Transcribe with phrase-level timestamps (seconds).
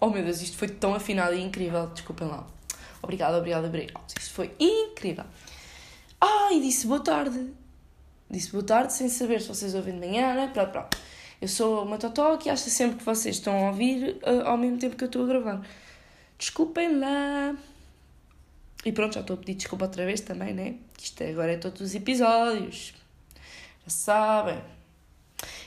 [0.00, 1.86] Oh meu Deus, isto foi tão afinado e incrível.
[1.88, 2.46] Desculpem lá.
[3.02, 4.00] Obrigada, obrigada, obrigada.
[4.18, 5.24] Isto foi incrível.
[6.18, 7.52] Ai, ah, disse boa tarde.
[8.30, 10.50] Disse boa tarde sem saber se vocês ouvem de manhã, né?
[10.52, 10.98] Pronto, pronto.
[11.40, 14.78] Eu sou uma Totó que acha sempre que vocês estão a ouvir uh, ao mesmo
[14.78, 15.66] tempo que eu estou a gravar.
[16.38, 17.54] Desculpem lá.
[18.84, 20.76] E pronto, já estou a pedir desculpa outra vez também, né?
[20.98, 22.94] Isto agora é todos os episódios.
[23.84, 24.62] Já sabem.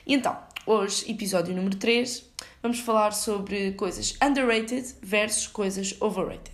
[0.05, 2.33] E então, hoje, episódio número 3,
[2.63, 6.54] vamos falar sobre coisas underrated versus coisas overrated.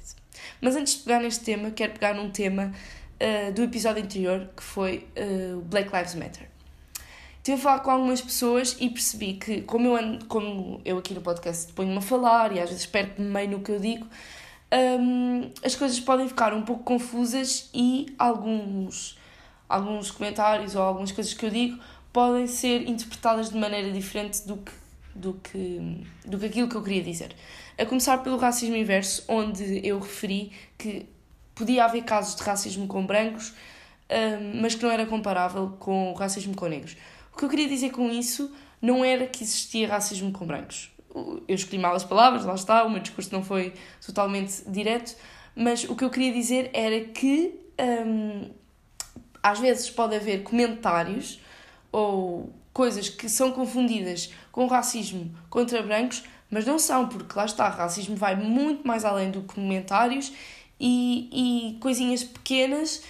[0.60, 2.74] Mas antes de pegar neste tema, quero pegar num tema
[3.22, 6.50] uh, do episódio anterior, que foi uh, Black Lives Matter.
[7.38, 11.14] Estive a falar com algumas pessoas e percebi que, como eu, ando, como eu aqui
[11.14, 14.08] no podcast ponho-me a falar e às vezes perco-me meio no que eu digo,
[15.00, 19.18] um, as coisas podem ficar um pouco confusas e alguns,
[19.68, 21.80] alguns comentários ou algumas coisas que eu digo
[22.12, 24.72] podem ser interpretadas de maneira diferente do que,
[25.20, 27.36] do que, do que aquilo que eu queria dizer.
[27.78, 31.06] A começar pelo racismo inverso, onde eu referi que
[31.54, 33.54] podia haver casos de racismo com brancos,
[34.10, 36.96] um, mas que não era comparável com o racismo com negros.
[37.34, 40.92] O que eu queria dizer com isso não era que existia racismo com brancos.
[41.48, 43.74] Eu escolhi mal as palavras, lá está, o meu discurso não foi
[44.06, 45.16] totalmente direto,
[45.56, 47.60] mas o que eu queria dizer era que
[48.06, 48.50] um,
[49.44, 51.42] às vezes pode haver comentários
[51.92, 57.70] ou coisas que são confundidas com racismo contra brancos, mas não são, porque lá está,
[57.70, 60.32] racismo vai muito mais além do que comentários
[60.80, 61.30] e,
[61.74, 63.04] e coisinhas pequenas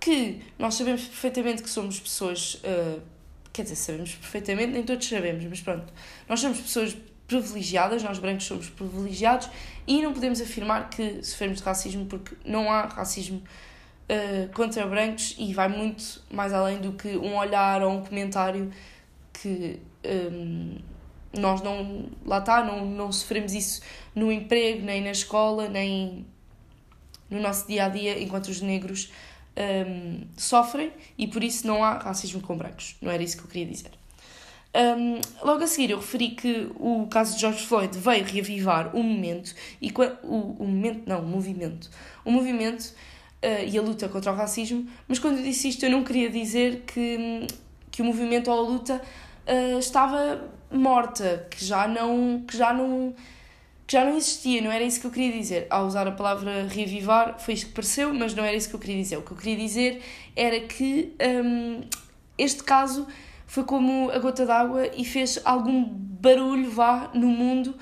[0.00, 2.54] que nós sabemos perfeitamente que somos pessoas.
[2.54, 3.00] Uh,
[3.52, 5.92] quer dizer, sabemos perfeitamente, nem todos sabemos, mas pronto.
[6.28, 9.50] Nós somos pessoas privilegiadas, nós brancos somos privilegiados
[9.86, 13.42] e não podemos afirmar que sofremos de racismo porque não há racismo
[14.54, 18.72] contra brancos e vai muito mais além do que um olhar ou um comentário
[19.32, 19.78] que
[20.32, 20.78] um,
[21.38, 22.06] nós não.
[22.24, 23.82] Lá está, não, não sofremos isso
[24.14, 26.26] no emprego, nem na escola, nem
[27.30, 29.12] no nosso dia a dia, enquanto os negros
[29.86, 32.96] um, sofrem e por isso não há racismo com brancos.
[33.02, 33.90] Não era isso que eu queria dizer.
[34.74, 39.02] Um, logo a seguir, eu referi que o caso de George Floyd veio reavivar o
[39.02, 39.92] momento, e
[40.22, 41.90] o, o momento, não, o movimento.
[42.24, 42.94] O movimento
[43.42, 46.30] uh, e a luta contra o racismo, mas quando eu disse isto, eu não queria
[46.30, 47.46] dizer que,
[47.90, 49.02] que o movimento ou a luta
[49.46, 52.42] uh, estava morta, que já não.
[52.46, 53.14] Que já não
[53.86, 55.66] que já não existia, não era isso que eu queria dizer.
[55.70, 58.78] Ao usar a palavra reavivar, foi isso que pareceu, mas não era isso que eu
[58.78, 59.16] queria dizer.
[59.16, 60.02] O que eu queria dizer
[60.36, 61.80] era que um,
[62.36, 63.06] este caso
[63.46, 67.74] foi como a gota d'água e fez algum barulho vá no mundo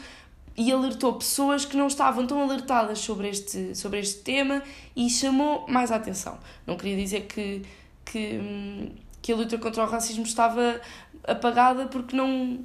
[0.57, 4.63] e alertou pessoas que não estavam tão alertadas sobre este, sobre este tema
[4.95, 6.39] e chamou mais a atenção.
[6.67, 7.63] Não queria dizer que,
[8.05, 8.91] que, hum,
[9.21, 10.81] que a luta contra o racismo estava
[11.25, 12.65] apagada porque não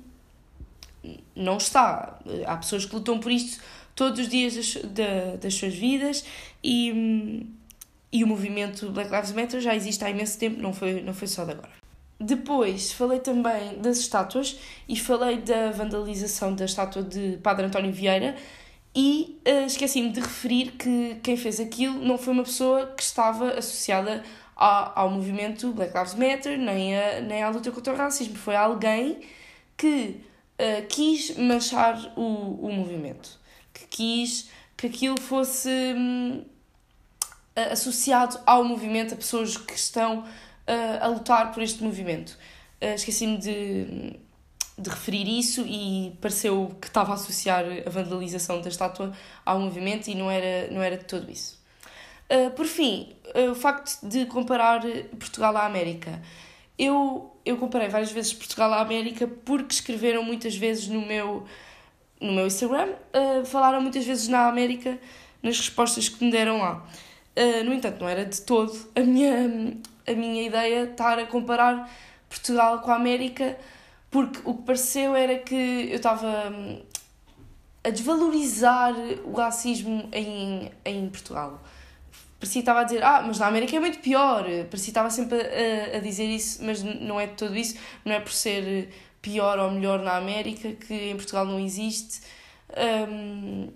[1.36, 2.20] não está.
[2.46, 3.62] Há pessoas que lutam por isto
[3.96, 6.24] todos os dias das, das suas vidas
[6.64, 7.48] e,
[8.12, 11.28] e o movimento Black Lives Matter já existe há imenso tempo, não foi, não foi
[11.28, 11.81] só de agora.
[12.22, 18.36] Depois falei também das estátuas e falei da vandalização da estátua de Padre António Vieira
[18.94, 23.54] e uh, esqueci-me de referir que quem fez aquilo não foi uma pessoa que estava
[23.54, 24.24] associada
[24.56, 28.36] ao, ao movimento Black Lives Matter nem, a, nem à luta contra o racismo.
[28.36, 29.22] Foi alguém
[29.76, 30.22] que
[30.60, 33.40] uh, quis manchar o, o movimento,
[33.74, 36.44] que quis que aquilo fosse um,
[37.72, 40.24] associado ao movimento, a pessoas que estão
[40.68, 42.38] uh, a lutar por este movimento.
[42.82, 44.16] Uh, Esqueci-me de,
[44.78, 49.14] de referir isso e pareceu que estava a associar a vandalização da estátua
[49.46, 51.60] ao movimento e não era, não era de todo isso.
[52.30, 54.82] Uh, por fim, uh, o facto de comparar
[55.20, 56.22] Portugal à América.
[56.78, 61.44] Eu eu comparei várias vezes Portugal à América porque escreveram muitas vezes no meu,
[62.20, 62.94] no meu Instagram,
[63.46, 65.00] falaram muitas vezes na América
[65.42, 66.86] nas respostas que me deram lá.
[67.36, 69.78] Uh, no entanto, não era de todo a minha,
[70.08, 71.90] a minha ideia estar a comparar
[72.30, 73.58] Portugal com a América,
[74.10, 76.82] porque o que pareceu era que eu estava hum,
[77.84, 78.94] a desvalorizar
[79.24, 81.62] o racismo em, em Portugal
[82.42, 84.44] parecia que estava a dizer, ah, mas na América é muito pior.
[84.44, 87.78] Parecia que estava sempre a, a dizer isso, mas não é tudo isso.
[88.04, 88.90] Não é por ser
[89.22, 92.22] pior ou melhor na América que em Portugal não existe.
[93.08, 93.70] Um,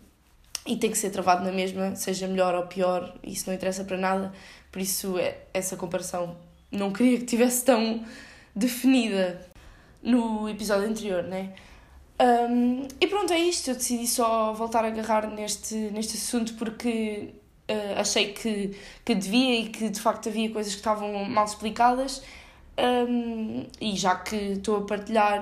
[0.66, 3.98] e tem que ser travado na mesma, seja melhor ou pior, isso não interessa para
[3.98, 4.34] nada.
[4.76, 6.36] Por isso, é, essa comparação
[6.70, 8.04] não queria que tivesse tão
[8.54, 9.40] definida
[10.04, 11.54] no episódio anterior, né?
[12.20, 13.70] Um, e pronto, é isto.
[13.70, 17.30] Eu decidi só voltar a agarrar neste, neste assunto porque
[17.70, 22.22] uh, achei que, que devia e que de facto havia coisas que estavam mal explicadas.
[22.78, 25.42] Um, e já que estou a partilhar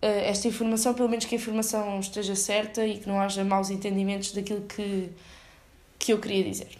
[0.00, 4.30] esta informação, pelo menos que a informação esteja certa e que não haja maus entendimentos
[4.30, 5.10] daquilo que,
[5.98, 6.79] que eu queria dizer.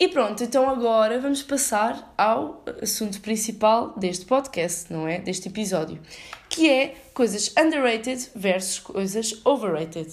[0.00, 5.18] E pronto, então agora vamos passar ao assunto principal deste podcast, não é?
[5.18, 6.00] Deste episódio,
[6.48, 10.08] que é coisas underrated versus coisas overrated.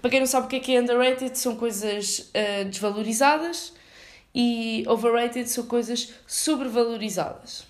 [0.00, 3.74] Para quem não sabe o que é, que é underrated, são coisas uh, desvalorizadas
[4.34, 7.66] e overrated são coisas sobrevalorizadas.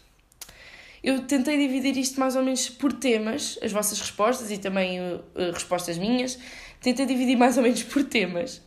[1.02, 5.20] Eu tentei dividir isto mais ou menos por temas, as vossas respostas e também uh,
[5.52, 6.38] respostas minhas.
[6.80, 8.62] Tentei dividir mais ou menos por temas.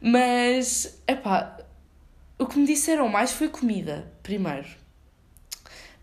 [0.00, 1.53] Mas, epá,
[2.38, 4.68] o que me disseram mais foi comida, primeiro.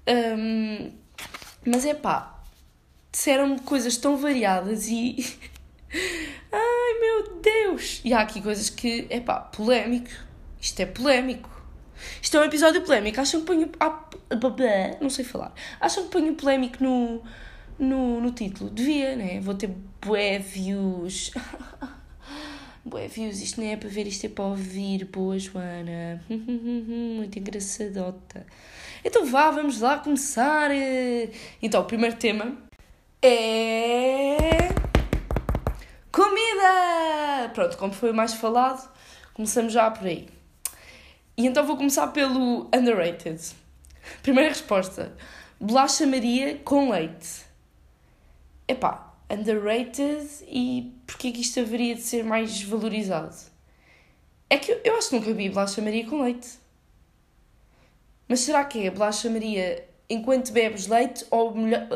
[0.07, 0.92] Um,
[1.66, 2.42] mas é pá,
[3.12, 5.18] disseram-me coisas tão variadas e.
[6.51, 8.01] Ai meu Deus!
[8.04, 10.10] E há aqui coisas que, é pá, polémico.
[10.60, 11.50] Isto é polémico.
[12.22, 13.19] Isto é um episódio polémico.
[13.19, 13.69] Acham que ponho.
[15.01, 15.54] Não sei falar.
[15.80, 17.22] Acham que ponho polémico no,
[17.78, 18.69] no, no título?
[18.69, 19.39] Devia, né?
[19.39, 19.69] Vou ter
[20.01, 21.31] bué views.
[22.86, 23.42] bué views.
[23.42, 25.06] Isto nem é para ver, isto é para ouvir.
[25.06, 26.24] Boa, Joana.
[26.30, 28.45] Muito engraçadota.
[29.04, 30.69] Então vá, vamos lá começar.
[31.62, 32.57] Então, o primeiro tema
[33.22, 34.69] é.
[36.12, 37.50] Comida!
[37.54, 38.92] Pronto, como foi o mais falado,
[39.33, 40.28] começamos já por aí.
[41.38, 43.39] E então vou começar pelo underrated.
[44.22, 45.16] Primeira resposta:
[45.60, 47.45] bolacha Maria com leite.
[48.68, 53.36] Epá, underrated e porquê que isto haveria de ser mais valorizado?
[54.50, 56.50] É que eu, eu acho que nunca vi bolacha Maria com leite.
[58.28, 61.88] Mas será que é bolacha Maria enquanto bebes leite ou melhor.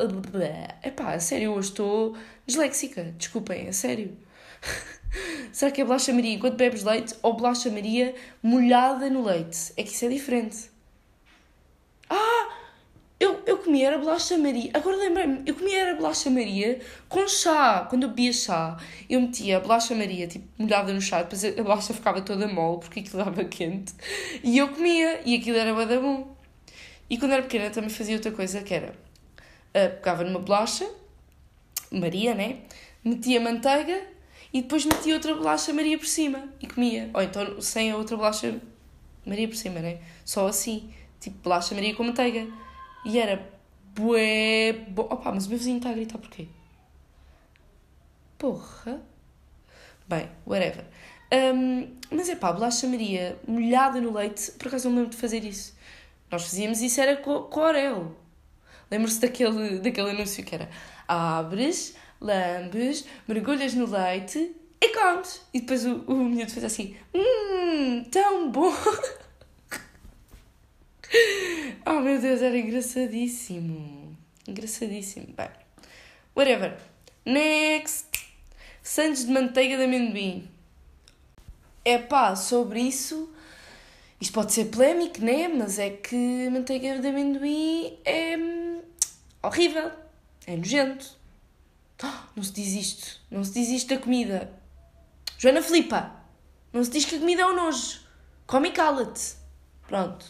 [0.82, 2.18] Epá, a sério, hoje estou
[2.48, 3.14] disléxica.
[3.18, 4.18] Desculpem, a sério.
[5.52, 9.74] Será que é bolacha Maria enquanto bebes leite ou bolacha Maria molhada no leite?
[9.76, 10.72] É que isso é diferente.
[12.10, 12.55] Ah!
[13.18, 14.72] Eu, eu comia era bolacha Maria.
[14.74, 17.88] Agora lembrei-me, eu comia era bolacha Maria com chá.
[17.90, 18.78] Quando eu bebia chá,
[19.10, 22.80] eu metia a bolacha Maria tipo molhada no chá, depois a bolacha ficava toda mole
[22.80, 23.94] porque aquilo estava quente.
[24.44, 26.36] E eu comia e aquilo era bada bom.
[27.10, 30.90] E quando era pequena também fazia outra coisa que era uh, pegava numa bolacha
[31.92, 32.60] Maria, né?
[33.04, 34.02] Metia manteiga
[34.52, 37.10] e depois metia outra bolacha Maria por cima e comia.
[37.14, 38.60] Ou então sem a outra bolacha
[39.26, 40.00] Maria por cima, né?
[40.26, 40.92] Só assim.
[41.20, 42.46] Tipo, bolacha Maria com manteiga.
[43.06, 43.48] E era
[43.96, 44.86] bué...
[44.98, 46.48] Opa, mas o meu vizinho está a gritar porquê?
[48.38, 49.02] Porra.
[50.08, 50.86] Bem, whatever.
[51.32, 55.44] Um, mas é pá, bolacha Maria molhada no leite, por acaso não lembro de fazer
[55.44, 55.76] isso.
[56.32, 58.16] Nós fazíamos isso era com, com Orel.
[58.90, 60.70] Lembro-se daquele, daquele anúncio que era
[61.08, 65.42] abres lambes, mergulhas no leite e comes.
[65.54, 68.74] E depois o, o miúdo fez assim: Hum, tão bom!
[71.86, 74.18] oh meu Deus, era engraçadíssimo.
[74.48, 75.28] Engraçadíssimo.
[75.36, 75.50] Bem,
[76.36, 76.78] whatever.
[77.26, 78.26] Next!
[78.82, 80.50] Santos de manteiga de amendoim.
[81.84, 83.34] É pá, sobre isso.
[84.20, 85.48] Isto pode ser polémico, né?
[85.48, 88.82] Mas é que manteiga de amendoim é hum,
[89.42, 89.92] horrível.
[90.48, 91.16] É nojento.
[92.36, 93.22] Não se diz isto.
[93.32, 94.54] Não se diz isto da comida.
[95.38, 96.12] Joana Filipa,
[96.72, 98.02] não se diz que a comida é um nojo.
[98.46, 99.36] Come e cala-te.
[99.88, 100.26] Pronto.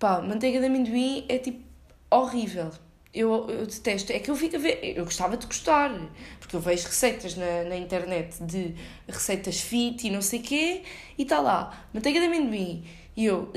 [0.00, 1.62] Pá, manteiga de amendoim é tipo
[2.10, 2.70] horrível.
[3.12, 4.12] Eu, eu detesto.
[4.12, 4.80] É que eu fico a ver.
[4.82, 5.92] Eu gostava de gostar.
[6.40, 8.74] Porque eu vejo receitas na, na internet de
[9.06, 10.82] receitas fit e não sei quê.
[11.18, 11.86] E está lá.
[11.92, 12.82] Manteiga de amendoim.
[13.14, 13.52] E eu.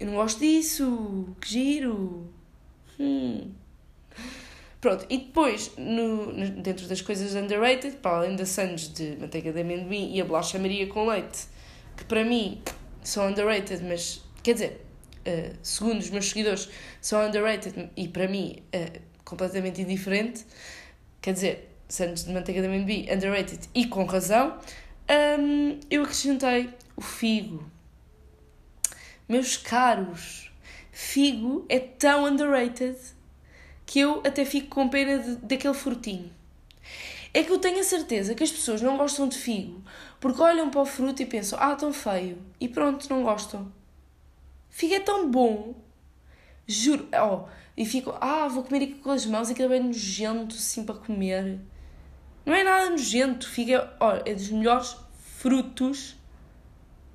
[0.00, 1.28] Eu não gosto disso.
[1.40, 2.28] Que giro.
[2.98, 3.52] Hum.
[4.80, 9.60] Pronto, e depois, no, dentro das coisas underrated, para além da Sands de manteiga de
[9.60, 11.46] amendoim e a bolacha Maria com leite,
[11.96, 12.60] que para mim
[13.00, 14.86] são underrated, mas quer dizer,
[15.26, 16.68] uh, segundo os meus seguidores,
[17.00, 20.44] são underrated e para mim uh, completamente indiferente,
[21.20, 24.58] quer dizer, Sands de manteiga de amendoim underrated e com razão,
[25.38, 27.70] um, eu acrescentei o figo.
[29.28, 30.50] Meus caros,
[30.90, 32.96] figo é tão underrated
[33.84, 36.32] que eu até fico com pena de, daquele frutinho.
[37.34, 39.82] É que eu tenho a certeza que as pessoas não gostam de figo
[40.18, 43.70] porque olham para o fruto e pensam, ah, tão feio, e pronto, não gostam.
[44.80, 45.74] É tão bom,
[46.66, 50.56] juro, oh, e fico, ah, vou comer aqui com as mãos, aquilo é bem nojento
[50.56, 51.60] assim para comer.
[52.44, 54.96] Não é nada nojento, é, oh, é dos melhores
[55.38, 56.16] frutos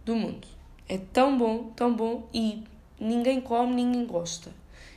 [0.05, 0.47] do mundo.
[0.87, 2.63] É tão bom, tão bom e
[2.99, 4.51] ninguém come, ninguém gosta.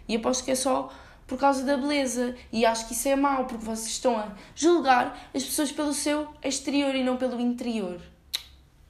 [0.09, 0.91] E aposto que é só
[1.27, 2.35] por causa da beleza.
[2.53, 6.29] E acho que isso é mau, porque vocês estão a julgar as pessoas pelo seu
[6.43, 8.01] exterior e não pelo interior.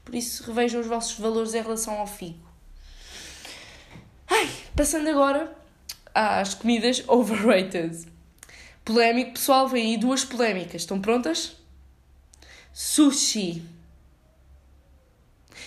[0.05, 2.50] Por isso, revejam os vossos valores em relação ao figo.
[4.81, 5.55] Passando agora
[6.15, 8.07] às comidas overrated.
[8.83, 10.81] Polémico, pessoal, vem aí duas polémicas.
[10.81, 11.55] Estão prontas?
[12.73, 13.63] Sushi.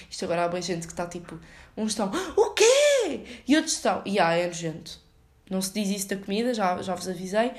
[0.10, 1.40] Isto agora há boa gente que está tipo.
[1.78, 3.24] Uns estão, o quê?
[3.48, 5.00] E outros estão, e ah, é nojento.
[5.48, 7.52] Não se diz isso da comida, já, já vos avisei,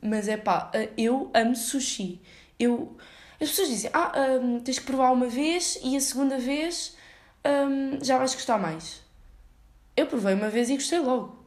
[0.00, 2.20] mas é pá, eu amo sushi.
[2.56, 2.96] Eu,
[3.40, 6.96] as pessoas dizem, ah, um, tens que provar uma vez e a segunda vez
[7.44, 9.09] um, já vais gostar mais.
[9.96, 11.38] Eu provei uma vez e gostei logo.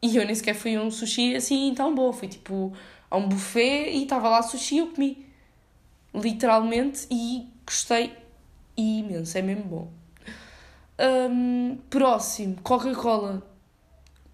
[0.00, 2.12] E eu nem sequer fui um sushi assim tão bom.
[2.12, 2.72] Fui tipo
[3.10, 5.26] a um buffet e estava lá sushi e eu comi.
[6.14, 8.16] Literalmente e gostei
[8.76, 9.92] imenso, é mesmo bom.
[10.98, 13.42] Um, próximo, Coca-Cola.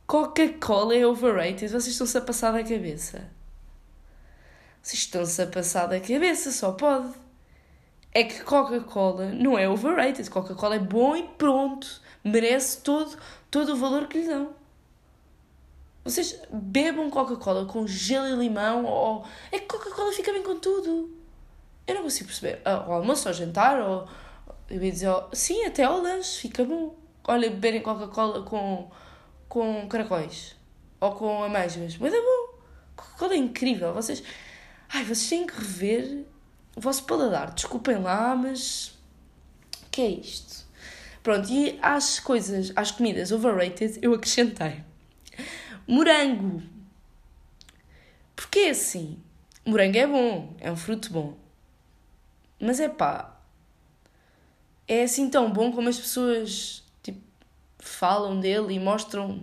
[0.06, 1.68] Coca-Cola é overrated.
[1.68, 3.30] Vocês estão-se a passar da cabeça.
[4.82, 7.12] Vocês estão-se a passar da cabeça, só pode.
[8.12, 10.28] É que Coca-Cola não é overrated.
[10.30, 12.00] Coca-Cola é bom e pronto.
[12.24, 13.18] Merece todo,
[13.50, 14.54] todo o valor que lhe dão.
[16.04, 19.24] Vocês bebam Coca-Cola com gelo e limão ou.
[19.52, 21.10] É que Coca-Cola fica bem com tudo.
[21.86, 22.60] Eu não consigo perceber.
[22.64, 24.06] Ao almoço, ao jantar, ou.
[24.68, 26.94] Eu ia dizer, sim, até ao lanche, fica bom.
[27.26, 28.90] Olha, beberem Coca-Cola com,
[29.48, 30.56] com caracóis
[31.00, 31.96] ou com amêijoas.
[31.96, 32.58] Mas é bom.
[32.96, 33.94] Coca-Cola é incrível.
[33.94, 34.22] Vocês.
[34.90, 36.26] Ai, vocês têm que rever
[36.76, 37.52] o vosso paladar.
[37.54, 38.88] Desculpem lá, mas.
[39.86, 40.63] O que é isto?
[41.24, 44.84] Pronto, e às coisas, às comidas overrated, eu acrescentei
[45.86, 46.62] morango.
[48.36, 49.18] Porque assim,
[49.64, 51.34] morango é bom, é um fruto bom.
[52.60, 53.38] Mas é pá,
[54.88, 57.20] é assim tão bom como as pessoas tipo,
[57.78, 59.42] falam dele e mostram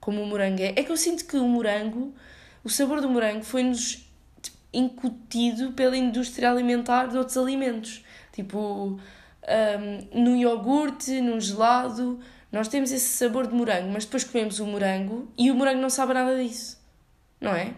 [0.00, 0.74] como o morango é.
[0.76, 2.14] É que eu sinto que o morango,
[2.62, 4.08] o sabor do morango foi-nos
[4.40, 8.04] tipo, incutido pela indústria alimentar de outros alimentos.
[8.32, 9.00] Tipo,
[9.46, 12.18] um, no iogurte, no gelado,
[12.50, 15.90] nós temos esse sabor de morango, mas depois comemos o morango e o morango não
[15.90, 16.80] sabe nada disso.
[17.40, 17.74] Não é?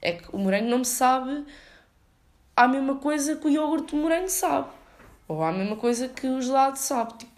[0.00, 1.44] É que o morango não me sabe
[2.56, 4.68] a mesma coisa que o iogurte de morango sabe.
[5.26, 7.14] Ou a mesma coisa que o gelado sabe.
[7.18, 7.32] Tipo,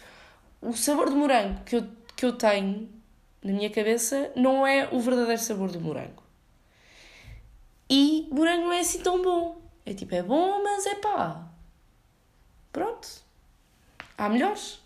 [0.63, 2.89] o sabor de morango que eu, que eu tenho
[3.43, 6.23] na minha cabeça não é o verdadeiro sabor do morango.
[7.89, 9.61] E morango não é assim tão bom.
[9.85, 11.49] É tipo, é bom, mas é pá.
[12.73, 13.30] Pronto.
[14.21, 14.79] Há melhores.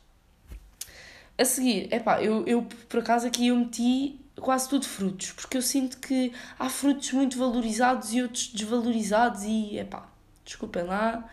[1.36, 5.56] A seguir, é pá, eu, eu por acaso aqui eu meti quase tudo frutos, porque
[5.56, 10.06] eu sinto que há frutos muito valorizados e outros desvalorizados e, é pá,
[10.44, 11.28] desculpem lá,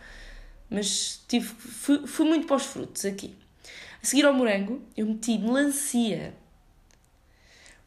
[0.68, 3.36] mas tive, fui, fui muito para os frutos aqui.
[4.02, 6.34] A seguir ao morango, eu meti melancia,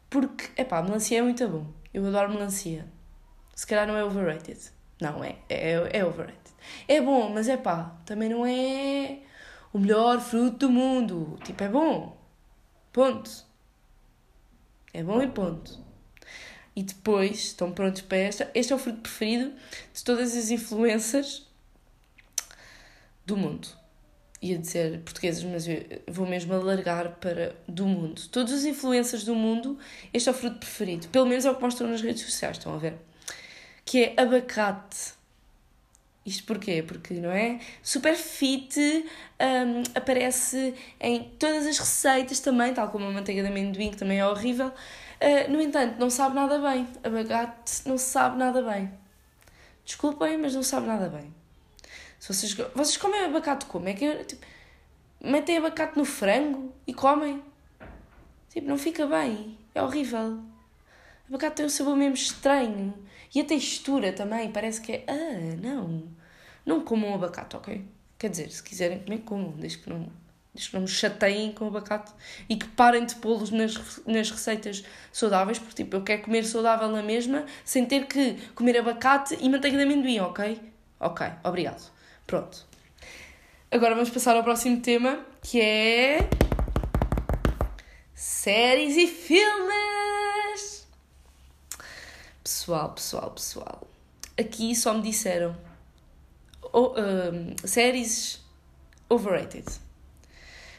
[0.08, 2.86] porque, é pá, melancia é muito bom, eu adoro melancia.
[3.54, 4.60] Se calhar não é overrated.
[4.98, 6.54] Não, é, é, é overrated.
[6.88, 9.18] É bom, mas é pá, também não é
[9.76, 11.38] o melhor fruto do mundo.
[11.44, 12.16] Tipo, é bom.
[12.90, 13.44] Ponto.
[14.90, 15.78] É bom e ponto.
[16.74, 18.50] E depois, estão prontos para esta?
[18.54, 19.52] Este é o fruto preferido
[19.92, 21.46] de todas as influências
[23.26, 23.68] do mundo.
[24.40, 28.26] Ia dizer portugueses, mas eu vou mesmo alargar para do mundo.
[28.28, 29.78] Todos os influências do mundo,
[30.10, 31.08] este é o fruto preferido.
[31.08, 32.94] Pelo menos é o que mostram nas redes sociais, estão a ver?
[33.84, 35.15] Que é abacate.
[36.26, 36.82] Isto porquê?
[36.82, 37.60] Porque, não é?
[37.80, 43.92] Super fit um, aparece em todas as receitas também, tal como a manteiga de amendoim,
[43.92, 44.66] que também é horrível.
[44.68, 46.88] Uh, no entanto, não sabe nada bem.
[47.04, 48.92] Abacate não sabe nada bem.
[49.84, 51.32] Desculpem, mas não sabe nada bem.
[52.18, 53.88] Se vocês, vocês comem abacate como?
[53.88, 54.44] É que tipo,
[55.20, 57.40] metem abacate no frango e comem?
[58.50, 59.56] Tipo, não fica bem.
[59.72, 60.40] É horrível.
[61.28, 62.92] Abacate tem um sabor mesmo estranho.
[63.36, 65.04] E a textura também, parece que é.
[65.06, 66.04] Ah, não.
[66.64, 67.84] Não comam abacate, ok?
[68.18, 70.08] Quer dizer, se quiserem comer, comam, desde que não,
[70.54, 72.14] desde que não me chateiem com abacate
[72.48, 76.88] e que parem de pô-los nas, nas receitas saudáveis, porque tipo, eu quero comer saudável
[76.88, 80.58] na mesma sem ter que comer abacate e manteiga de amendoim, ok?
[80.98, 81.92] Ok, obrigado.
[82.26, 82.66] Pronto.
[83.70, 86.20] Agora vamos passar ao próximo tema, que é.
[88.14, 89.95] Séries e filmes!
[92.46, 93.88] Pessoal, pessoal, pessoal.
[94.38, 95.56] Aqui só me disseram
[96.72, 98.40] oh, uh, séries
[99.08, 99.66] overrated.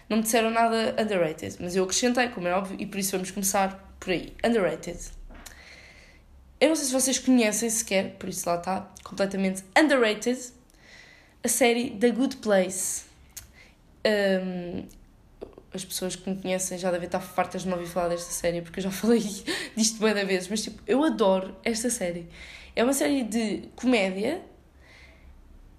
[0.07, 3.31] Não me disseram nada underrated, mas eu acrescentei, como é óbvio, e por isso vamos
[3.31, 4.33] começar por aí.
[4.45, 4.97] Underrated.
[6.61, 10.39] Eu não sei se vocês conhecem sequer, por isso lá está, completamente underrated,
[11.43, 13.03] a série The Good Place.
[14.05, 14.87] Um,
[15.73, 18.61] as pessoas que me conhecem já devem estar fartas de me ouvir falar desta série,
[18.61, 19.21] porque eu já falei
[19.75, 22.27] disto bem da vez, mas tipo, eu adoro esta série.
[22.75, 24.41] É uma série de comédia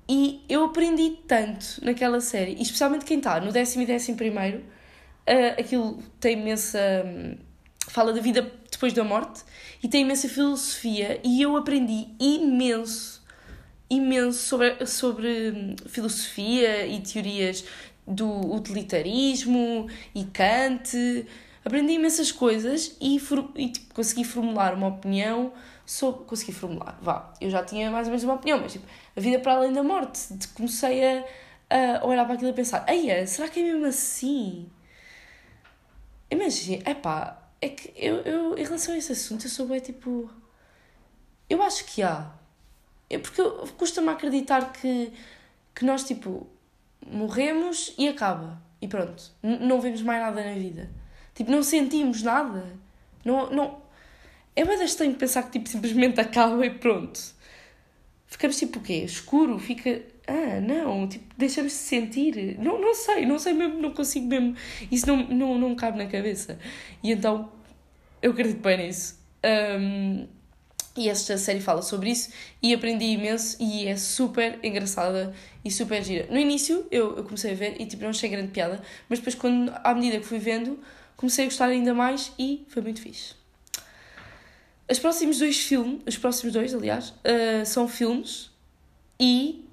[0.09, 4.59] e eu aprendi tanto naquela série, e especialmente quem está no décimo e décimo primeiro,
[4.59, 6.79] uh, aquilo tem imensa.
[7.05, 7.49] Um,
[7.89, 9.43] fala da vida depois da morte,
[9.83, 13.23] e tem imensa filosofia e eu aprendi imenso,
[13.91, 17.65] imenso sobre, sobre hum, filosofia e teorias
[18.09, 21.27] do utilitarismo e Kant.
[21.65, 23.21] Aprendi imensas coisas e,
[23.57, 25.53] e tipo, consegui formular uma opinião
[25.85, 26.25] sobre.
[26.25, 27.33] Consegui formular, vá.
[27.41, 28.87] Eu já tinha mais ou menos uma opinião, mas tipo,
[29.17, 30.33] a vida para além da morte.
[30.33, 31.25] De, comecei a,
[32.01, 34.71] a olhar para aquilo e pensar: Eia, será que é mesmo assim?
[36.31, 39.81] Imagina, é pá, é que eu, eu, em relação a esse assunto, eu sou bem
[39.81, 40.31] tipo.
[41.51, 42.31] Eu acho que há.
[43.11, 43.43] É porque
[43.77, 45.13] custa-me acreditar que,
[45.75, 46.47] que nós, tipo,
[47.11, 48.61] morremos e acaba.
[48.81, 49.33] E pronto.
[49.43, 50.91] Não vemos mais nada na vida.
[51.35, 52.67] Tipo, não sentimos nada.
[53.25, 53.51] Não.
[53.51, 53.89] não...
[54.55, 57.21] É bem estranho pensar que, tipo, simplesmente acaba e pronto.
[58.27, 59.05] Ficamos tipo o quê?
[59.05, 59.59] Escuro?
[59.59, 60.03] Fica.
[60.27, 62.59] Ah, não, tipo, deixamos de sentir.
[62.59, 64.55] Não, não sei, não sei mesmo, não consigo mesmo.
[64.91, 66.59] Isso não, não, não cabe na cabeça.
[67.03, 67.51] E então,
[68.21, 69.19] eu acredito bem nisso.
[69.45, 70.27] Um,
[70.99, 75.33] e esta série fala sobre isso e aprendi imenso e é super engraçada
[75.65, 76.27] e super gira.
[76.29, 79.37] No início eu, eu comecei a ver e tipo não achei grande piada, mas depois
[79.37, 80.79] quando, à medida que fui vendo,
[81.17, 83.35] comecei a gostar ainda mais e foi muito fixe.
[84.91, 88.51] Os próximos dois filmes, os próximos dois, aliás, uh, são filmes
[89.21, 89.65] e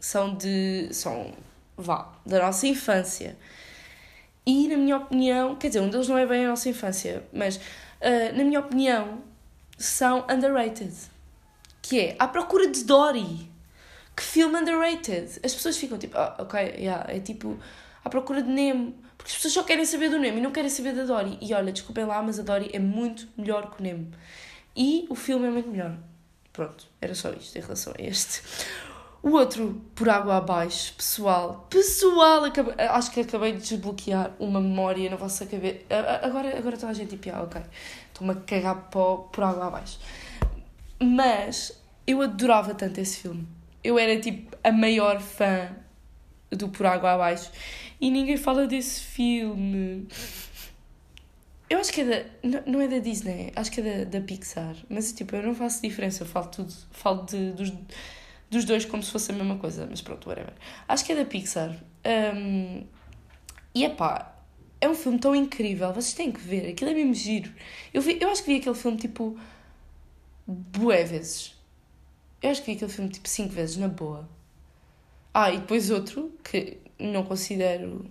[0.00, 0.88] são de.
[0.92, 1.32] são.
[1.76, 3.36] vá, da nossa infância.
[4.44, 7.56] E na minha opinião, quer dizer, um deles não é bem a nossa infância, mas
[7.56, 9.22] uh, na minha opinião
[9.76, 10.92] são underrated.
[11.82, 13.50] Que é À Procura de Dory.
[14.16, 15.40] Que filme underrated.
[15.42, 17.58] As pessoas ficam tipo, ah, ok, yeah, é tipo
[18.04, 18.94] À Procura de Nemo.
[19.16, 21.38] Porque as pessoas só querem saber do Nemo e não querem saber da Dory.
[21.40, 24.10] E olha, desculpem lá, mas a Dory é muito melhor que o Nemo.
[24.76, 25.96] E o filme é muito melhor.
[26.52, 28.42] Pronto, era só isto em relação a este.
[29.24, 31.66] O outro, por água abaixo, pessoal.
[31.70, 32.42] Pessoal,
[32.90, 35.78] acho que acabei de desbloquear uma memória na vossa cabeça.
[36.22, 37.62] Agora, agora toda a gente tipo, ah, ok,
[38.14, 39.98] estou-me a cagar por, por água abaixo.
[41.00, 43.46] Mas eu adorava tanto esse filme.
[43.82, 45.68] Eu era tipo a maior fã
[46.50, 47.50] do Por Água Abaixo
[48.00, 50.06] e ninguém fala desse filme.
[51.68, 52.60] Eu acho que é da.
[52.66, 54.76] Não é da Disney, acho que é da, da Pixar.
[54.88, 56.72] Mas tipo, eu não faço diferença, eu falo tudo.
[56.92, 57.72] Falo de, dos,
[58.50, 60.54] dos dois como se fosse a mesma coisa, mas pronto, whatever.
[60.88, 61.76] Acho que é da Pixar.
[62.06, 62.84] Um,
[63.74, 64.33] e é pá,
[64.84, 67.50] é um filme tão incrível, vocês têm que ver, aquilo é mesmo giro.
[67.92, 69.38] Eu, vi, eu acho que vi aquele filme tipo.
[70.46, 71.54] bué vezes.
[72.42, 74.28] Eu acho que vi aquele filme tipo cinco vezes, na boa.
[75.32, 78.04] Ah, e depois outro, que não considero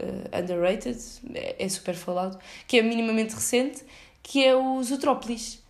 [0.00, 0.96] uh, underrated,
[1.34, 3.84] é, é, super falado, que é minimamente recente,
[4.22, 5.60] que é o Zootrópolis.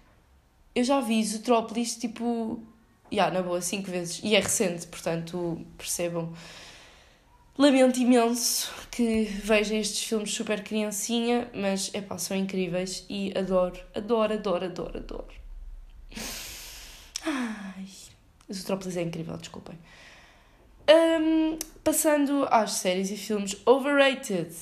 [0.75, 2.63] Eu já vi Zootrópolis, tipo,
[3.11, 4.21] yeah, na boa, cinco vezes.
[4.23, 6.33] E é recente, portanto, percebam.
[7.59, 13.79] Lamento imenso que vejam estes filmes super criancinha, mas, é pá, são incríveis e adoro,
[13.95, 15.35] adoro, adoro, adoro, adoro.
[17.25, 17.87] Ai,
[18.53, 19.79] Zootrópolis é incrível, desculpem.
[20.89, 24.53] Um, passando às séries e filmes overrated.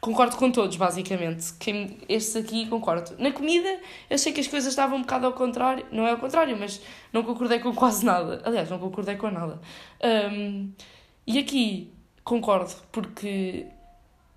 [0.00, 1.54] Concordo com todos, basicamente.
[1.60, 3.14] Quem, estes aqui concordo.
[3.18, 3.80] Na comida,
[4.10, 5.86] eu sei que as coisas estavam um bocado ao contrário.
[5.92, 6.80] Não é ao contrário, mas
[7.12, 8.42] não concordei com quase nada.
[8.44, 9.60] Aliás, não concordei com nada.
[10.32, 10.72] Um,
[11.24, 11.92] e aqui,
[12.24, 13.66] concordo, porque.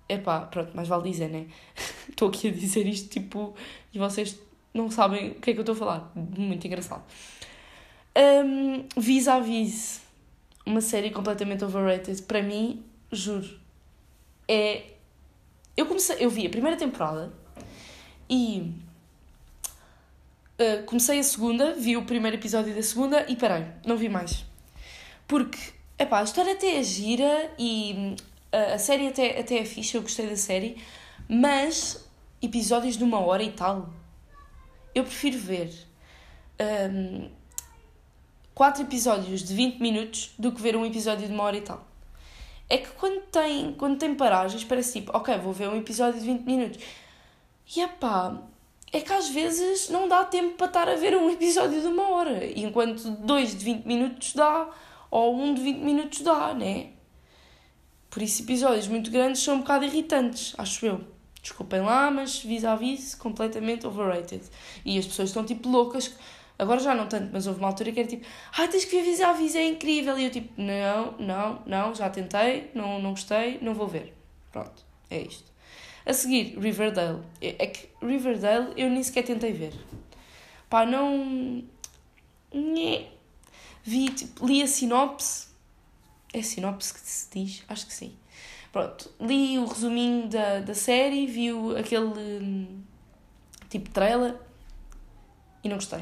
[0.08, 1.46] Epá, pronto, mais vale dizer, né?
[2.08, 3.54] Estou aqui a dizer isto, tipo.
[3.92, 4.38] E vocês
[4.72, 6.12] não sabem o que é que eu estou a falar.
[6.14, 7.02] Muito engraçado.
[8.16, 10.00] Um, vis-a-vis
[10.64, 12.22] uma série completamente overrated.
[12.22, 13.58] Para mim, juro,
[14.48, 14.84] é.
[15.76, 17.32] Eu comecei, eu vi a primeira temporada
[18.28, 18.72] e
[20.58, 24.44] uh, comecei a segunda, vi o primeiro episódio da segunda e parei, não vi mais.
[25.28, 25.58] Porque,
[25.98, 28.16] epá, a história até é gira e
[28.52, 30.76] uh, a série até, até é fixe, eu gostei da série,
[31.28, 32.06] mas
[32.40, 33.90] episódios de uma hora e tal,
[34.94, 35.72] eu prefiro ver.
[36.90, 37.28] Um,
[38.54, 41.86] quatro episódios de 20 minutos do que ver um episódio de uma hora e tal.
[42.70, 46.26] É que quando tem, quando tem paragens, parece tipo, ok, vou ver um episódio de
[46.26, 46.82] 20 minutos.
[47.76, 48.42] E epá,
[48.90, 52.08] é que às vezes não dá tempo para estar a ver um episódio de uma
[52.08, 52.46] hora.
[52.58, 54.68] Enquanto dois de 20 minutos dá,
[55.10, 56.90] ou um de 20 minutos dá, né?
[58.10, 61.00] Por isso, episódios muito grandes são um bocado irritantes, acho eu.
[61.42, 64.42] Desculpem lá, mas vis-a-vis, -vis, completamente overrated.
[64.84, 66.12] E as pessoas estão tipo loucas
[66.58, 69.02] Agora já não tanto, mas houve uma altura que era tipo, ah, tens que ver
[69.02, 69.20] vis
[69.54, 70.18] a é incrível.
[70.18, 74.14] E eu tipo, não, não, não, já tentei, não, não gostei, não vou ver.
[74.50, 75.52] Pronto, é isto.
[76.06, 77.20] A seguir, Riverdale.
[77.42, 79.74] É, é que Riverdale eu nem sequer tentei ver.
[80.70, 81.62] Pá, não.
[82.54, 83.06] Nhê.
[83.86, 85.46] Vi, tipo, li a sinopse.
[86.34, 87.62] É sinopse que se diz?
[87.68, 88.12] Acho que sim.
[88.72, 92.82] Pronto, li o resuminho da, da série, vi o, aquele hum,
[93.70, 94.34] tipo trailer
[95.62, 96.00] e não gostei.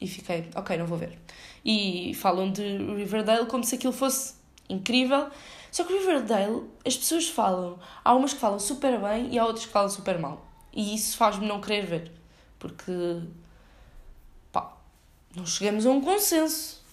[0.00, 1.18] E fiquei, ok, não vou ver.
[1.64, 2.62] E falam de
[2.94, 4.34] Riverdale como se aquilo fosse
[4.68, 5.28] incrível.
[5.70, 7.78] Só que Riverdale, as pessoas falam.
[8.04, 10.46] Há umas que falam super bem e há outras que falam super mal.
[10.72, 12.12] E isso faz-me não querer ver.
[12.58, 13.22] Porque,
[14.52, 14.76] pá,
[15.34, 16.83] não chegamos a um consenso.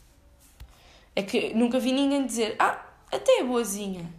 [1.16, 4.10] É que nunca vi ninguém dizer, ah, até é boazinha.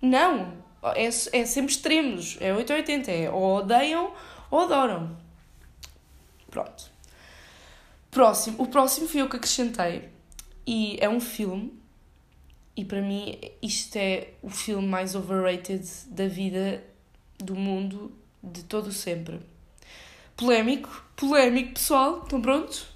[0.00, 0.54] Não,
[0.94, 1.10] é, é
[1.46, 2.38] sempre extremos.
[2.40, 3.10] É 8 ou 80.
[3.10, 4.12] É ou odeiam
[4.50, 5.16] ou adoram.
[6.50, 6.90] Pronto.
[8.10, 8.56] Próximo.
[8.58, 10.08] O próximo foi eu que acrescentei.
[10.66, 11.78] E é um filme.
[12.76, 16.82] E para mim, isto é o filme mais overrated da vida,
[17.38, 19.40] do mundo, de todo o sempre.
[20.36, 21.04] Polémico.
[21.14, 22.22] Polémico, pessoal.
[22.22, 22.86] Estão prontos?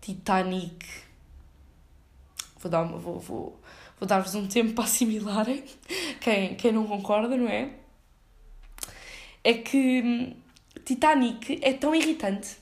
[0.00, 1.05] Titanic.
[2.66, 2.84] Vou dar.
[2.84, 3.60] Vou, vou,
[4.00, 5.64] vou dar-vos um tempo para assimilarem.
[6.20, 7.70] Quem, quem não concorda, não é?
[9.44, 10.34] É que hum,
[10.84, 12.56] Titanic é tão irritante.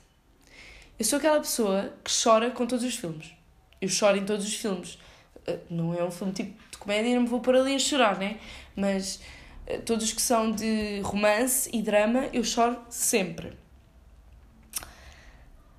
[0.98, 3.32] Eu sou aquela pessoa que chora com todos os filmes.
[3.80, 4.98] Eu choro em todos os filmes.
[5.46, 8.18] Eh, não é um filme tipo de comédia, não me vou pôr ali a chorar,
[8.18, 8.38] né?
[8.76, 9.20] Mas
[9.66, 13.52] eh, todos os que são de romance e drama, eu choro sempre.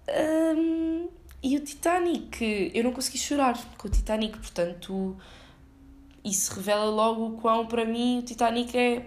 [0.10, 1.08] Um,
[1.46, 5.16] e o Titanic, eu não consegui chorar com o Titanic, portanto,
[6.24, 9.06] isso revela logo o quão para mim o Titanic é.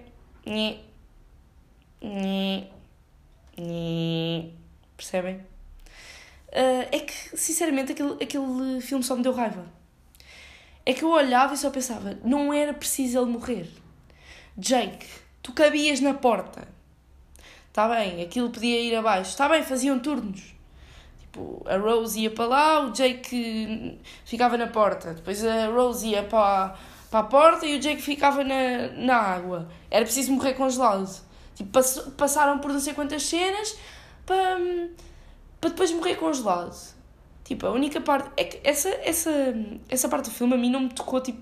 [4.96, 5.38] Percebem?
[6.50, 9.66] Uh, é que, sinceramente, aquele, aquele filme só me deu raiva.
[10.86, 13.68] É que eu olhava e só pensava, não era preciso ele morrer.
[14.56, 15.08] Jake,
[15.42, 16.68] tu cabias na porta.
[17.66, 19.30] Está bem, aquilo podia ir abaixo.
[19.30, 20.56] Está bem, faziam turnos.
[21.38, 25.14] Tipo, a Rose ia para lá, o Jake ficava na porta.
[25.14, 26.74] Depois a Rose ia para,
[27.10, 29.68] para a porta e o Jake ficava na, na água.
[29.88, 31.08] Era preciso morrer congelado.
[31.54, 33.78] Tipo, pass, passaram por não sei quantas cenas
[34.26, 34.58] para,
[35.60, 36.76] para depois morrer congelado.
[37.44, 38.30] Tipo, a única parte.
[38.36, 39.30] É que essa, essa,
[39.88, 41.40] essa parte do filme a mim não me tocou, tipo,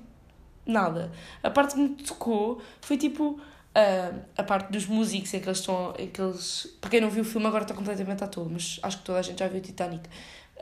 [0.66, 1.10] nada.
[1.42, 3.40] A parte que me tocou foi tipo.
[3.76, 5.92] Uh, a parte dos músicos em que eles estão.
[5.98, 8.80] Em que eles, para quem não viu o filme agora está completamente à toa, mas
[8.82, 10.08] acho que toda a gente já viu o Titanic.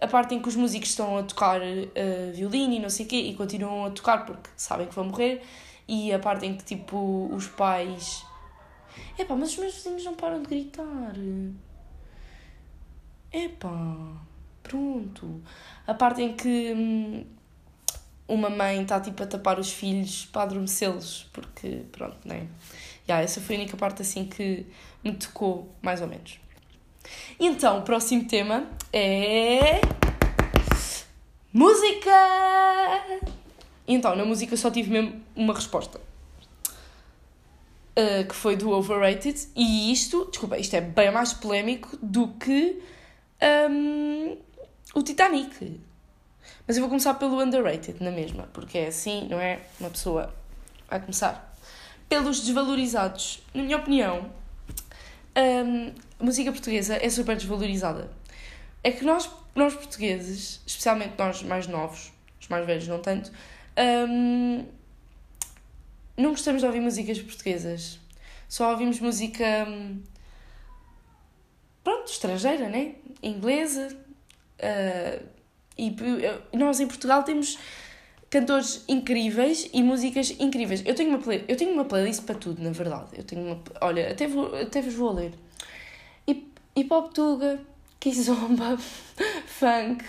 [0.01, 3.09] A parte em que os músicos estão a tocar uh, violino e não sei o
[3.09, 5.43] quê e continuam a tocar porque sabem que vão morrer.
[5.87, 8.27] E a parte em que tipo os pais.
[9.17, 11.15] Epá, mas os meus vizinhos não param de gritar.
[13.33, 14.17] Epá,
[14.61, 15.41] pronto.
[15.87, 16.73] A parte em que.
[16.75, 17.25] Hum,
[18.27, 22.49] uma mãe está tipo a tapar os filhos para adormecê-los, porque pronto, né?
[23.09, 24.67] Yeah, essa foi a única parte assim que
[25.03, 26.39] me tocou, mais ou menos.
[27.39, 29.81] Então, o próximo tema é.
[31.53, 32.11] Música!
[33.87, 36.01] Então, na música só tive mesmo uma resposta.
[37.97, 39.39] Uh, que foi do Overrated.
[39.55, 42.83] E isto, desculpa, isto é bem mais polémico do que
[43.71, 44.37] um,
[44.95, 45.81] o Titanic.
[46.67, 49.61] Mas eu vou começar pelo underrated, na mesma, porque é assim, não é?
[49.79, 50.35] Uma pessoa
[50.89, 51.54] vai começar.
[52.09, 53.43] Pelos desvalorizados.
[53.53, 54.31] Na minha opinião,
[55.37, 58.11] um, a música portuguesa é super desvalorizada.
[58.83, 63.33] É que nós, nós portugueses, especialmente nós mais novos, os mais velhos não tanto,
[64.09, 64.65] um,
[66.17, 67.99] não gostamos de ouvir músicas portuguesas.
[68.49, 69.45] Só ouvimos música.
[69.69, 70.01] Hum,
[71.83, 72.95] pronto, estrangeira, né?
[73.23, 73.97] Inglesa.
[74.61, 75.27] Uh,
[75.77, 75.97] e
[76.57, 77.59] nós em Portugal temos
[78.35, 80.83] cantores incríveis e músicas incríveis.
[80.85, 83.11] Eu tenho uma, play, eu tenho uma playlist para tudo, na verdade.
[83.17, 85.33] Eu tenho uma, olha, até, vou, até vos vou ler.
[86.27, 86.53] Hip,
[86.91, 87.61] Hop Tuga,
[88.01, 88.77] Kizomba,
[89.47, 90.05] Funk,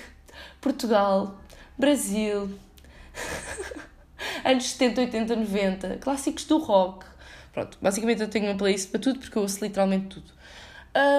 [0.59, 1.39] Portugal,
[1.77, 2.49] Brasil,
[4.43, 7.05] anos 70, 80, 90, clássicos do rock.
[7.53, 10.33] Pronto, basicamente eu tenho uma playlist para tudo porque eu ouço literalmente tudo.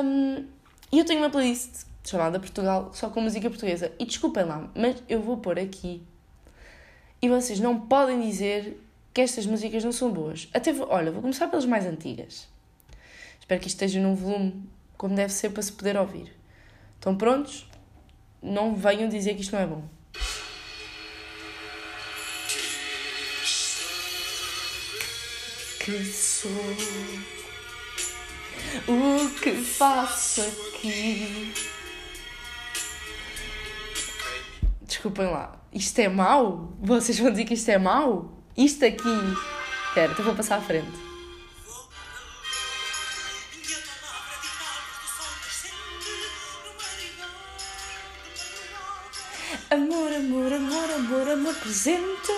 [0.05, 0.45] Um,
[0.91, 3.93] e eu tenho uma playlist chamada Portugal, só com música portuguesa.
[3.97, 6.05] E desculpem lá, mas eu vou pôr aqui.
[7.27, 8.81] E vocês não podem dizer
[9.13, 10.49] que estas músicas não são boas.
[10.55, 12.47] Até vou, olha, vou começar pelas mais antigas.
[13.41, 14.63] Espero que isto esteja num volume
[14.97, 16.33] como deve ser para se poder ouvir.
[16.95, 17.69] Estão prontos?
[18.41, 19.83] Não venham dizer que isto não é bom.
[25.81, 26.53] Que sou
[28.87, 31.53] o que faço aqui?
[35.07, 36.73] desculpem lá, isto é mau?
[36.81, 38.33] Vocês vão dizer que isto é mau?
[38.57, 39.19] Isto aqui.
[39.89, 40.89] Espera, então vou passar à frente.
[49.71, 52.33] Amor, amor, amor, amor, amor presente.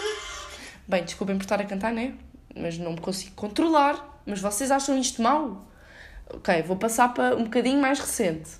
[0.88, 2.14] Bem, desculpem por estar a cantar, né?
[2.56, 4.20] Mas não me consigo controlar.
[4.26, 5.64] Mas vocês acham isto mau?
[6.34, 8.50] Ok, vou passar para um bocadinho mais recente.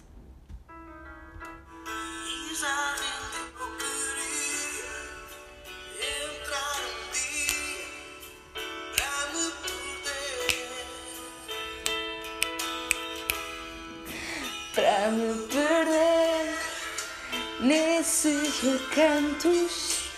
[18.61, 20.11] Recantos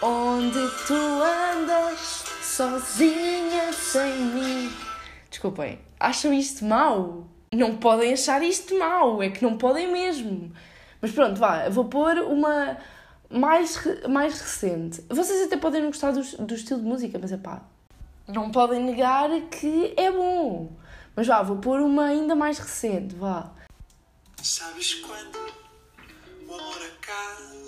[0.00, 4.72] onde tu andas sozinha sem mim.
[5.28, 7.26] Desculpem, acham isto mau?
[7.52, 10.52] Não podem achar isto mau, é que não podem mesmo.
[11.00, 12.78] Mas pronto, vá, vou pôr uma
[13.28, 15.02] mais, mais recente.
[15.08, 17.62] Vocês até podem não gostar do, do estilo de música, mas é pá,
[18.28, 20.72] não podem negar que é bom.
[21.16, 23.50] Mas vá, vou pôr uma ainda mais recente, vá.
[24.40, 25.36] Sabes quando
[26.46, 27.67] o amor acaba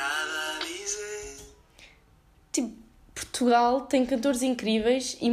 [0.00, 1.46] nada a dizer?
[2.52, 2.72] Tipo,
[3.14, 5.28] Portugal tem cantores incríveis e,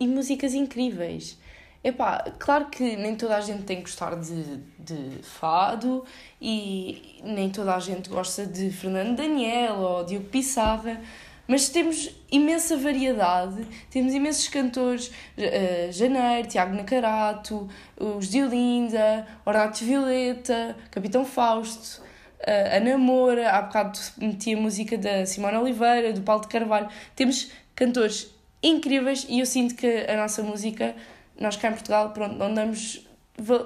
[0.00, 1.38] e músicas incríveis.
[1.82, 6.02] Epá, claro que nem toda a gente tem que gostar de, de fado
[6.40, 11.02] e nem toda a gente gosta de Fernando Daniel ou Diogo Pissarra,
[11.46, 20.74] mas temos imensa variedade, temos imensos cantores, uh, Janeiro, Tiago Nacarato, os Diolinda, Ornato Violeta,
[20.90, 22.02] Capitão Fausto,
[22.46, 26.88] uh, Ana Moura, há bocado meti a música da Simone Oliveira, do Paulo de Carvalho,
[27.16, 28.30] temos cantores
[28.62, 30.94] incríveis e eu sinto que a nossa música
[31.38, 33.04] nós cá em Portugal, pronto, não damos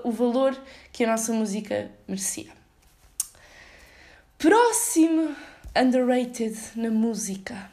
[0.03, 0.59] o valor
[0.93, 2.51] que a nossa música merecia.
[4.39, 5.35] Próximo
[5.77, 7.71] underrated na música.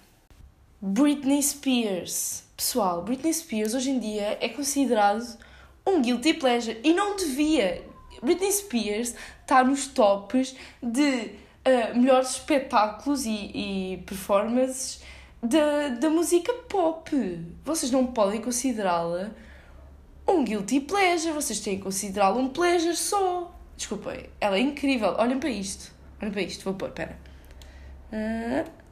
[0.81, 2.43] Britney Spears.
[2.57, 5.37] Pessoal, Britney Spears hoje em dia é considerado
[5.85, 7.83] um guilty pleasure e não devia.
[8.21, 11.31] Britney Spears está nos tops de
[11.65, 15.01] uh, melhores espetáculos e, e performances
[15.41, 17.11] da, da música pop.
[17.63, 19.31] Vocês não podem considerá-la
[20.27, 21.33] um guilty pleasure.
[21.33, 23.53] Vocês têm que considerá-lo um pleasure só.
[23.75, 25.15] Desculpem, ela é incrível.
[25.17, 25.93] Olhem para isto.
[26.21, 26.63] Olhem para isto.
[26.63, 27.17] Vou pôr, pera.
[28.11, 28.84] Uh...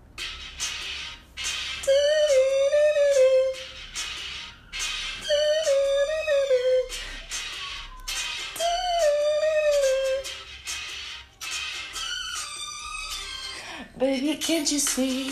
[13.97, 15.31] Baby, can't you see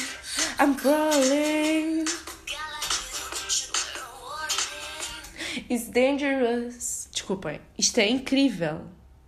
[0.60, 2.06] I'm crawling?
[5.70, 7.10] It's dangerous.
[7.12, 8.82] Desculpem, isto é incrível.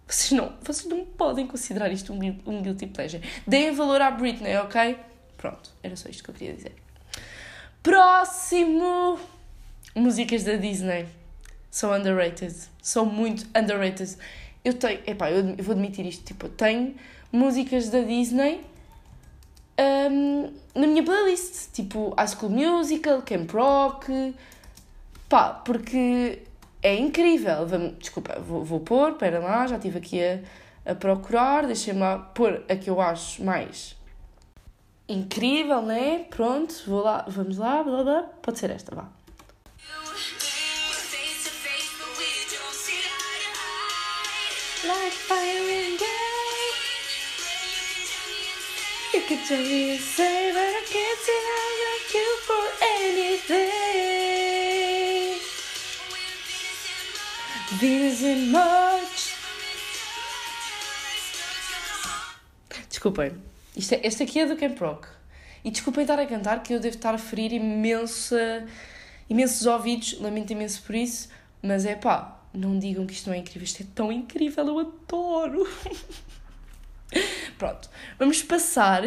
[0.08, 3.24] Vocês não, vocês não podem considerar isto um, um guilty pleasure.
[3.48, 4.98] Deem valor à Britney, ok?
[5.38, 6.76] Pronto, era só isto que eu queria dizer.
[7.82, 9.20] Próximo!
[9.96, 11.08] Músicas da Disney.
[11.70, 12.56] São underrated.
[12.82, 14.16] São muito underrated.
[14.64, 16.96] Eu tenho, epá, eu, vou admitir isto, tipo, eu tenho
[17.32, 18.62] músicas da Disney
[19.80, 21.72] um, na minha playlist.
[21.74, 24.36] Tipo, High School Musical, Camp Rock,
[25.30, 26.44] Pá, porque
[26.82, 27.66] é incrível.
[27.66, 32.20] Vamos, desculpa, vou, vou pôr, espera lá, já estive aqui a, a procurar, deixem-me lá
[32.20, 33.96] pôr a que eu acho mais
[35.08, 36.26] incrível, né?
[36.30, 39.10] Pronto, vou lá, vamos lá, blá blá, pode ser esta, vá.
[44.86, 46.33] Like fire and
[49.14, 54.14] You can tell me to say, but I can't say I like you for anything.
[58.50, 59.36] much.
[62.90, 63.34] Desculpem,
[63.78, 65.08] isto é, este aqui é do Camp Rock.
[65.64, 68.66] E desculpem estar a cantar, que eu devo estar a ferir imensa,
[69.30, 71.30] imensos ouvidos, lamento imenso por isso,
[71.62, 74.80] mas é pá, não digam que isto não é incrível, isto é tão incrível, eu
[74.80, 75.68] adoro!
[77.64, 79.04] pronto, vamos passar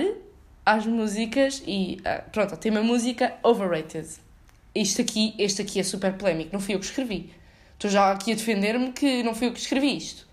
[0.64, 4.08] às músicas e uh, pronto, tem uma música overrated.
[4.74, 7.34] Isto aqui, este aqui é super polémico, não fui eu que escrevi.
[7.74, 10.26] Estou já aqui a defender-me que não fui eu que escrevi isto.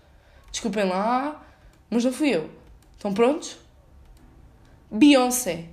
[0.50, 1.44] Desculpem lá,
[1.90, 2.50] mas não fui eu.
[2.92, 3.58] Estão prontos?
[4.90, 5.66] Beyoncé.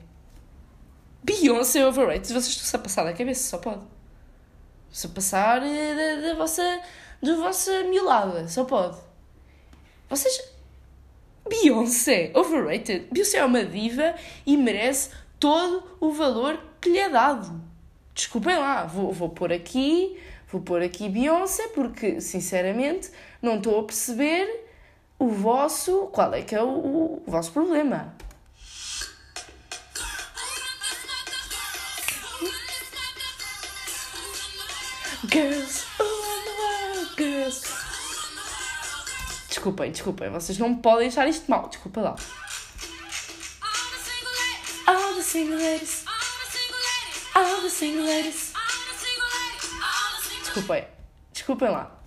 [1.24, 2.34] Beyoncé overrated.
[2.34, 3.84] Vocês estão-se a passar da cabeça, só pode.
[4.92, 6.82] Se passar eh, da, da vossa,
[7.24, 8.98] da vossa miolada, só pode.
[10.10, 10.61] Vocês.
[11.52, 13.08] Beyoncé, overrated.
[13.12, 15.10] Beyoncé é uma diva e merece
[15.40, 17.62] todo o valor que lhe é dado.
[18.14, 20.18] Desculpem lá, vou, vou pôr aqui
[20.52, 23.10] Vou pôr aqui Beyoncé porque, sinceramente,
[23.42, 24.68] não estou a perceber
[25.18, 26.08] o vosso.
[26.12, 28.14] Qual é que é o, o, o vosso problema?
[35.32, 35.86] Girls,
[39.62, 42.16] Desculpem, desculpem, vocês não podem achar isto mal, desculpa lá.
[44.88, 46.04] All the single ladies,
[47.36, 48.54] all the single ladies.
[50.42, 50.88] Desculpem.
[51.32, 52.01] Desculpem lá.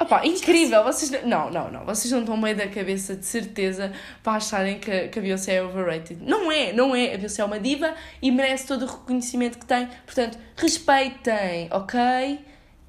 [0.00, 0.82] Opá, incrível!
[0.82, 1.84] Vocês não, não, não.
[1.84, 5.62] Vocês não estão bem da cabeça, de certeza, para acharem que, que a Beyoncé é
[5.62, 6.22] overrated.
[6.24, 7.14] Não é, não é.
[7.14, 9.88] A Beyoncé é uma diva e merece todo o reconhecimento que tem.
[10.06, 12.42] Portanto, respeitem, ok?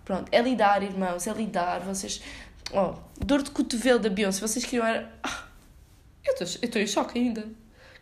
[0.06, 1.82] Pronto, é lidar, irmãos, é lidar.
[1.82, 2.22] Vocês.
[2.72, 4.40] Oh, dor de cotovelo da Beyoncé.
[4.40, 5.12] Vocês queriam era.
[5.22, 5.44] Ah,
[6.24, 7.42] eu estou em choque ainda.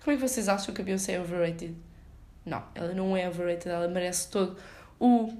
[0.03, 1.75] Como é que vocês acham que a Beyoncé é overrated?
[2.45, 4.55] Não, ela não é overrated, ela merece todo
[4.99, 5.33] o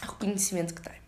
[0.00, 1.05] reconhecimento que tem.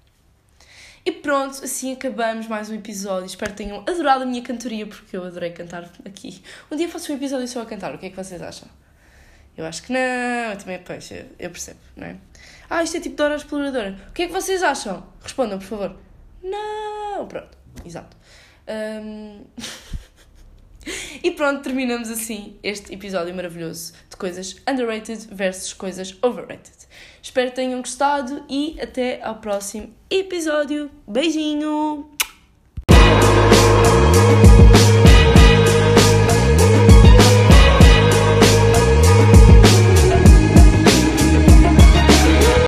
[1.08, 3.24] E pronto, assim acabamos mais um episódio.
[3.24, 6.42] Espero que tenham adorado a minha cantoria, porque eu adorei cantar aqui.
[6.70, 8.68] Um dia faço um episódio só a cantar, o que é que vocês acham?
[9.56, 12.16] Eu acho que não, eu também, pois, eu, percebo, não é?
[12.68, 13.98] Ah, isto é tipo de hora exploradora.
[14.10, 15.02] O que é que vocês acham?
[15.22, 15.96] Respondam, por favor.
[16.42, 17.26] Não!
[17.26, 18.14] Pronto, exato.
[18.68, 19.46] Um...
[21.22, 26.88] e pronto, terminamos assim este episódio maravilhoso de coisas underrated versus coisas overrated.
[27.22, 30.90] Espero que tenham gostado e até ao próximo episódio.
[31.06, 32.17] Beijinho!